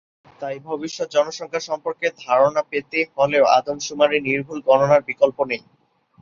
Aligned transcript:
তাই 0.41 0.57
ভবিষ্যত 0.67 1.07
জনসংখ্যা 1.15 1.61
সম্পর্কে 1.69 2.07
ধারণা 2.21 2.61
পেতে 2.71 2.99
হলেও 3.17 3.45
আদমশুমারির 3.57 4.25
নির্ভুল 4.29 4.59
গণনার 4.67 5.01
বিকল্প 5.09 5.37
নেই। 5.51 5.61